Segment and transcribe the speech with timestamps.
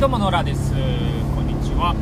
[0.00, 0.70] どうも野良です。
[1.34, 1.92] こんにちは。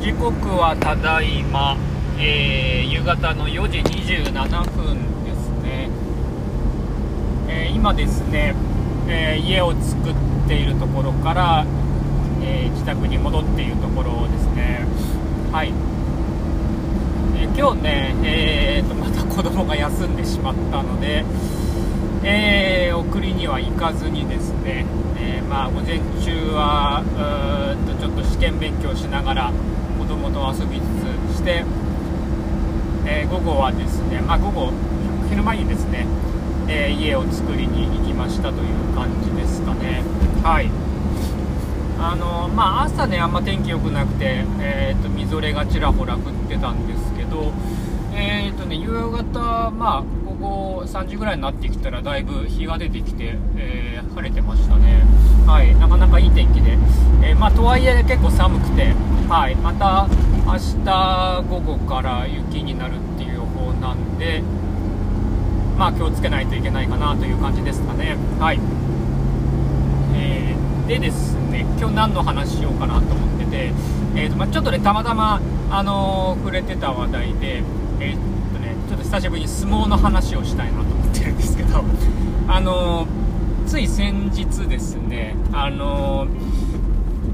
[0.00, 1.76] 時刻はただいま、
[2.18, 4.32] えー夕方の4時27
[4.72, 5.90] 分ですね、
[7.46, 8.54] えー今ですね、
[9.06, 10.14] えー家を作っ
[10.48, 11.66] ているところから、
[12.40, 14.86] えー自宅に戻っているところですね。
[15.52, 15.74] はい、
[17.36, 21.22] えー今日ね、えーとまた子供が休んでしまったので
[22.24, 24.86] えー送りには行かずにですね、
[25.48, 29.52] まあ、午前中はうーとちょっと試験勉強しながら
[29.98, 30.84] 子供と遊びつ
[31.32, 31.64] つして、
[33.06, 34.72] えー午後はですね、まあ、午後
[35.30, 36.06] 昼前にですね、
[36.68, 40.02] えー家を作りに行きましたという感じですかね。
[40.42, 40.70] はい。
[42.00, 47.52] あのまあ朝ねあんま天気良くなくて、えーとみぞれがちらほら降ってたんですけど
[48.14, 50.04] えーとね夕方まあ
[50.40, 55.04] 後3時ぐらいになってきたらだいぶ日が出てきて、えー晴れてましたね。
[55.46, 55.76] はい。
[55.76, 56.72] なかなかいい天気で、
[57.22, 58.94] えーまあとはいえ結構寒くて
[59.28, 59.54] はい。
[59.56, 60.08] また
[60.46, 64.42] 明日午後から雪になるっていう予報なんで
[65.76, 68.16] まあ気をつけないといけないかなという感じですかね。
[68.40, 68.60] はい。
[70.14, 73.72] えーでですね今日何の話しようかなと思ってて、
[74.16, 75.38] えーとまあ、ちょっとねたまたま、
[75.70, 77.62] あの触れてた話題で、
[78.00, 78.16] えー、
[79.08, 81.82] 久しぶりに相撲の話をしたいなと思ってるんですけど、
[82.46, 83.06] あの
[83.66, 86.26] つい先日ですね、あの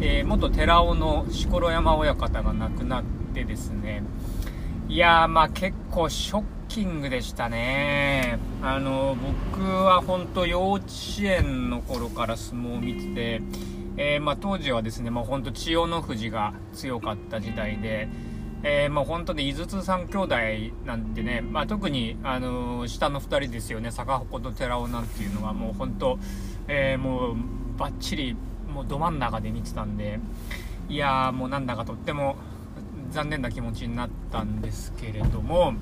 [0.00, 4.02] えー元寺尾の錣山親方が亡くなってですね
[4.88, 8.40] いやまあ結構ショッキングでしたね。
[8.64, 9.16] あの
[9.54, 10.86] 僕は本当幼稚
[11.22, 13.42] 園の頃から相撲を見てて、
[13.96, 18.08] えーまあ、当時はですねもう本当千代の富士が強かった時代で、
[18.62, 20.36] えーまあ、本当で井筒三兄弟
[20.84, 23.90] なんてね、まあ、特に、あのー下の2人ですよね。
[23.90, 26.18] 坂鉾と寺尾なんていうのはもう本当、
[26.68, 27.36] えーもう
[27.78, 28.36] バッチリ
[28.74, 30.20] もうど真ん中で見てたんで
[30.90, 32.36] いやーもうなんだかとっても
[33.10, 35.72] 残念な気持ちになったんですけれども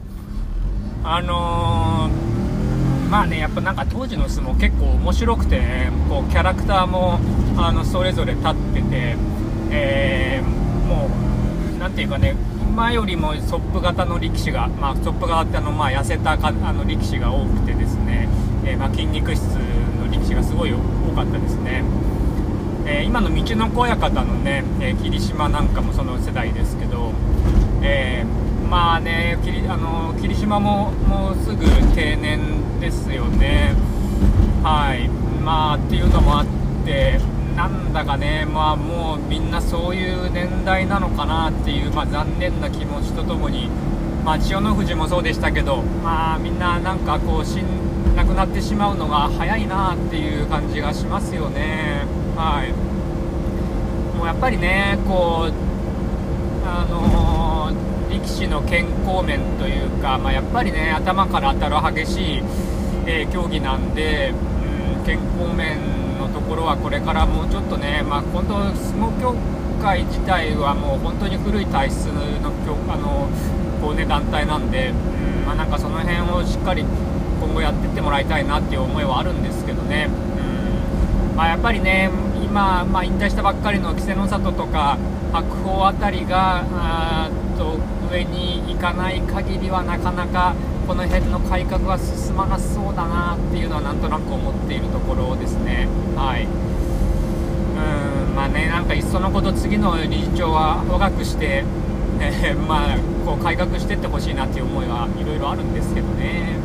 [1.03, 7.19] あのーまあねやっぱなんか当時の相撲結構面白くてねこうキャラクターも
[7.59, 9.17] あのそれぞれ立ってて、
[9.71, 11.11] えーも
[11.75, 12.35] うなんていうかね
[12.79, 18.29] 今よりもソップ型の力士が、まあ、ソップ型ってあの、まあ、痩せたかあの力士が多くてですね、
[18.65, 20.77] えーまあ、筋肉質の力士がすごい多
[21.13, 21.83] かったですね。
[22.87, 27.11] えー今の道の子親方のね、え霧島なんかもその世代ですけど、
[27.83, 28.25] え
[28.71, 31.67] まあね霧あの霧島ももうすぐ
[31.97, 33.75] 定年ですよね
[34.63, 35.09] はい
[35.43, 36.47] まあっていうのもあっ
[36.87, 37.19] て
[37.59, 43.69] なんだかねまあもうみんなそういう年代なのかなっていう、まあ、残念な気持ちとともに
[44.25, 52.05] まあ千代の富士もそうでしたけどまあみんななんかこう死ん亡くなってしまうのが早いなっていう感じがしますよね。
[52.37, 52.73] はい。
[54.17, 55.53] もうやっぱりねこう
[56.65, 62.43] あのー力士の健康面というか、まあ、やっぱりね頭から当たる激しい、
[63.07, 64.33] えー競技なんで、
[64.99, 66.08] うん、健康面
[66.49, 69.37] ころはこれからもうちょっとね、まあ、本当相撲協
[69.83, 73.29] 会自体はもう本当に古い体質のあの
[73.81, 74.93] こう、ね、団体なんで、う
[75.43, 80.09] んまあ、なんかその辺をしっかり今後やっていってもらいたいなっていう思いはあるんですけどね。
[80.09, 82.11] うんまあ、やっぱりね、
[82.43, 84.99] 今、まあ、引退したばっかりの稀勢の里とか
[85.33, 87.79] 白鵬あたりがあっと
[88.11, 90.55] 上に行かない限りはなかなか
[90.89, 95.87] この辺の改革は進まなそうだなっていうのはなんとなく思っているところですね。
[96.17, 101.63] はいうんまあね、なんかいっそのこと次の理事長は若くして、
[102.19, 102.97] え ーまあ、
[103.27, 106.57] こう改革していってほしいなっていう思いはいろいろあるんですけどね。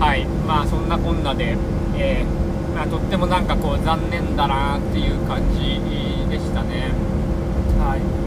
[0.00, 1.58] はい、まあそんなこんなで、
[1.98, 5.78] えーまあ、とってもなんかこう残念だなっていう感じ
[6.30, 6.92] でしたね。
[7.78, 8.21] はい。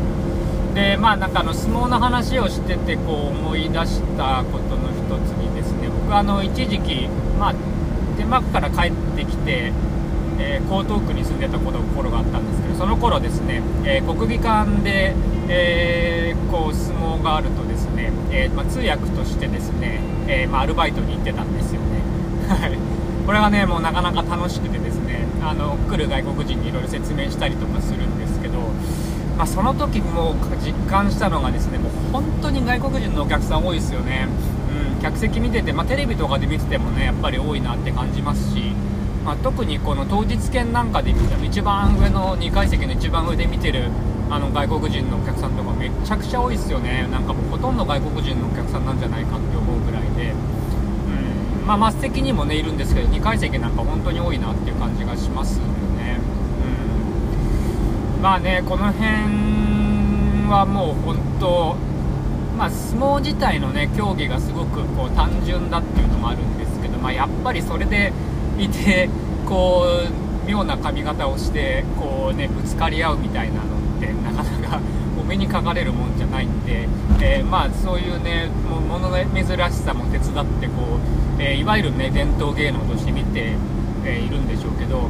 [0.75, 7.07] で、まあなんかあの相撲の話をしててこう思い出したことの一つにですね、僕あの一時期
[7.39, 7.53] まあ
[8.17, 9.71] デンマークから帰ってきて。
[10.37, 15.15] えー江東区に住んでた頃頃があったんですけどその頃ですね、えー国技館で、
[15.47, 22.01] えーこう相撲があるとですね、えーまあ、通訳としてですね、えーまあ、アルバイトに行ってたんですよね
[22.47, 22.77] はい
[23.25, 28.14] これがねもうなかなか楽しくてですねあの来る外国人にいろいろ説明したりとかするん、
[29.37, 34.27] まあ、その時も実感したのがですねもう本当に外国人のお客さん多いですよね、
[34.95, 38.71] うん、客席見てて、まあ、テレビとかで見ててもねやっぱり多いなって感じますし
[39.25, 43.89] まあ、特にこの当日券なんかで見ても一番上の2階席の一番上で見てる
[44.29, 47.07] あの外国人のお客さんとかめちゃくちゃ多いですよね。
[47.11, 55.65] なんかもうほとんど外国人のお客さんなんじゃないかって思うぐらいで、うんまあ、末席にもねいるんですけど2階席なんか本当に多いなっていう感じがしますよ
[55.97, 56.19] ね、
[58.25, 59.05] まあねこの辺
[60.49, 61.75] はもう本当
[62.57, 68.13] まあ、相撲自体のね競技がすごくこう単純だっていうのもあるんですけど、まあ、やっぱりそれで
[68.57, 69.09] いて
[69.45, 74.81] こう妙な髪型をしてこうねぶつかり合うみたいなのってなかなか
[75.19, 76.87] お目にかかれるもんじゃないんで、
[77.21, 78.47] えー、まあそういうね
[78.89, 80.97] もの珍しさも手伝ってこ
[81.37, 83.53] う、えー、いわゆるね伝統芸能として見て、
[84.03, 85.09] えー、いるんでしょうけど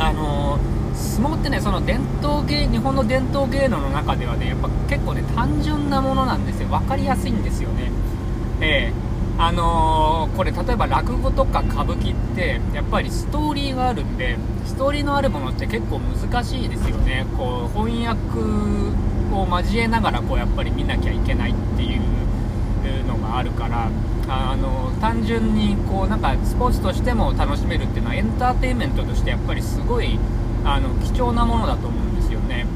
[0.00, 0.58] あの
[0.96, 6.68] 相撲ってねその伝統芸日本の伝統芸能の中ではねやっぱ結構ね単純なものなんですよ。
[6.68, 7.90] 分かりやすいんですよね。
[8.60, 9.06] えー
[9.38, 17.26] あのー、これ例えば落語とか歌舞伎ってやっぱりストーリーがあるんでストーリーのあるものって結構難しいですよね。
[17.36, 18.18] こう翻訳
[19.34, 22.00] を交えながらこうやっぱり見なきゃいけないっていう
[23.06, 23.90] のがあるから。
[24.28, 30.18] あの単純にこうなんかスポーツとしても楽しめるっていうのはエンターテインメントとしてやっぱりすごい
[30.66, 32.66] あの貴重なものだと思うんですよね。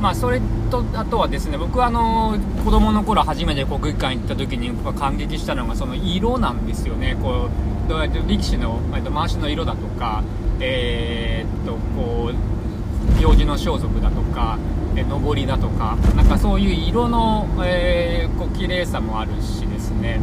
[0.00, 0.40] まあ、それ
[0.70, 7.18] とあとはですね僕はあの子供の頃初めて国技館行った時に僕が感激したのがその色なんですよね。
[7.20, 7.50] こ
[7.86, 10.22] うどうやって力士の回しの色だとか、
[10.60, 14.58] えー、っとこう行事の装束だとか
[14.96, 20.20] え上りだとかなんかそういう色の、えー、こう綺麗さもあるしですね。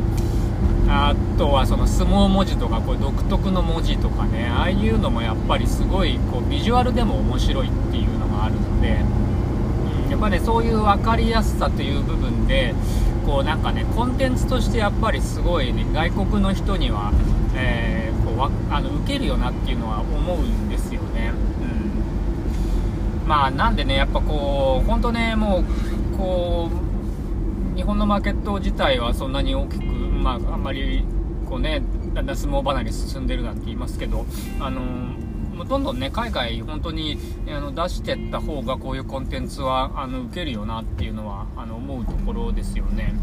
[0.90, 9.28] あとはその相撲文字とかこう独特の文字とかねああいうのもやっぱりすごいこうビジュアルでも面白いっていうのがあるので。
[10.10, 12.74] やっぱねそういう分かりやすさという部分で
[13.26, 17.12] こうなんかねコンテンツとしてやっぱりすごいね外国の人には、
[17.56, 21.34] えー、こうあの受けるよなっていうのは思うんですよね。
[23.22, 26.72] うん、まあなんでねやっぱこう本当ねもうこ
[27.76, 29.87] う日本のマーケット自体はそんなに大きく
[30.28, 31.06] まああんまり
[31.48, 31.82] こうね
[32.14, 34.26] だんだん相撲離れ進んでるなんて言いますけど
[34.60, 43.14] あのもうどんどんね海外本当にあの出してった方がこういうコンテンツはあの受けるよなっていうのはあの思うところですよね。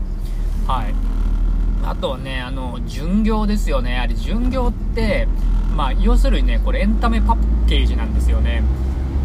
[0.67, 0.95] はい。
[1.85, 3.99] あとはねあの巡業ですよね。
[3.99, 5.29] あれ巡業って
[5.77, 8.63] まあ要するにねこれエンタメパッケージなんですよね。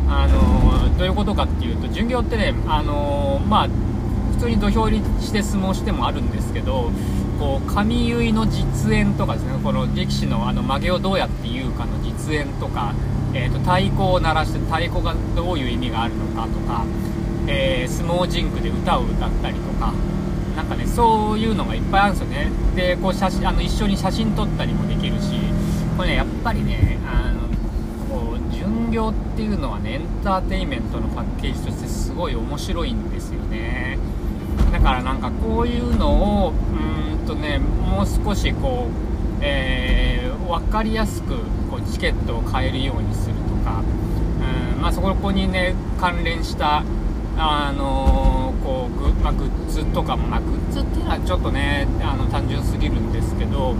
[0.10, 3.68] あのどういうことかっていうと巡業ってねあのまあ
[4.34, 6.92] 普通に土俵入りして相撲してもあるんですけど
[7.40, 9.54] こう髪結いの実演とかですね。
[9.64, 12.94] この力士のあの曲げをどうやって言うかの実演とか、
[13.34, 16.86] えーと、太鼓を鳴らして太鼓がどういう意味があるのかとか、
[17.48, 19.94] えー、相撲神宮で歌を歌ったりとか
[20.58, 22.52] なんかねそういうのがいっぱいあるんですよね。
[22.76, 25.32] でこう写真あの一緒に写真撮ったりもできるし
[25.96, 27.48] これねやっぱりねあの
[28.14, 33.98] こう巡業っていうのはねエンターテインメントのパッケージとしてすごい面白いんですよね。
[34.72, 41.38] だからなんかこういうのをうんとねもう少しこう、えー、分かりやすく
[41.70, 43.84] こうチケットを買えるようにするとか、
[44.76, 46.84] うんまあ、そこにね関連した
[47.38, 53.76] あのー、こうグ,、まあ、グッズとかも、まあ、グッズっていうのはちょっとねあの単純すぎるんですけど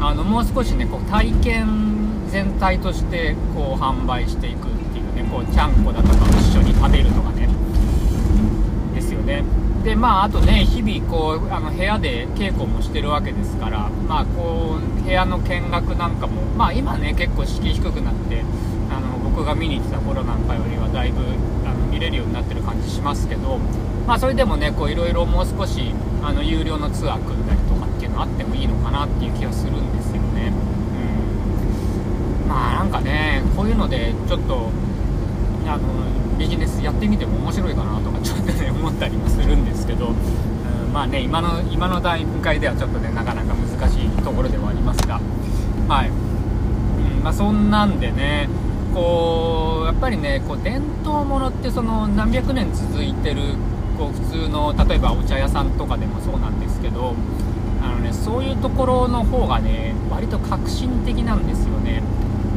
[0.00, 7.48] あのもう少しねこう体験全体としてこう販売していくっていうねこうちゃんこだとか一緒に食べるとかね
[8.94, 9.42] ですよね。
[9.84, 18.42] でまあ、あとね、日々こうあの部屋で稽古もしてるわけですから、まあ、こう部屋の見学なんかも、まあ、今ね、結構敷居低くなって
[18.90, 21.22] あの僕が見に行ってた頃なんかよりはだいぶ
[21.64, 23.58] あの見れるようになってる感じしますけど、
[24.06, 30.52] まあ、それでもね、いろいろもう少しあの有料のツアー組んだりとかっていうのあってもいいのかなっていう気がするんですよね。
[32.42, 34.70] うん、まあなんかね、こういうのでちょっと
[35.68, 35.88] あの
[36.38, 45.20] ビジネスやってみても面白いかなとかちょっとね思ったりもするんですけど、うん、まあね今の今の段階ではちょっとねなかなか難しいところではありますが
[45.88, 48.48] はい、うんまあ、そんなんでね
[48.94, 53.54] こうやっぱりねこう伝統ものってその何百年続いてる
[53.98, 57.14] こう普通の例えばお茶屋さんとかでもそうなんですけど
[57.82, 62.02] あのねそういうところの方がね割と革新的なんですよね。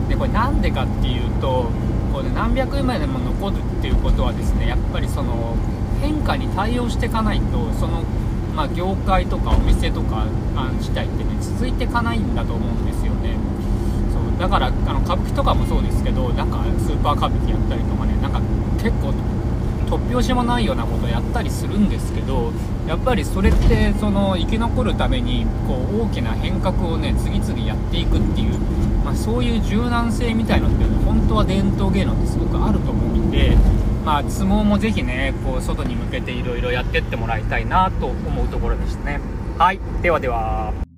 [0.08, 1.70] でこれなんでかっていうと
[2.24, 5.56] で、何百円までも残るっていうことはですねやっぱりその
[6.02, 8.02] 変化に対応していかないとその、
[8.56, 10.26] まあ、業界とかお店とか
[10.80, 13.36] 自体ってね続いていかないんだと思うんですよね。
[14.12, 18.42] そうだからあの歌舞伎とかもそうですけどなんかスーパー歌舞伎やったりとかねなんか
[18.82, 19.14] 結構
[19.92, 22.54] 突拍子もないようなことやったりするんですけど
[22.88, 28.58] やっぱりそれってその生き残るためにこう大きな変革をね次々やっていくっていう、
[29.04, 33.58] まあ、そういう柔軟性みたいのって本当は伝統芸能ってすごくあると思うんで、
[34.06, 39.20] まあ、相撲もぜひねこう外に向けていろいろやってってもらいたいなと思うところでしたね。
[39.58, 40.91] はいではでは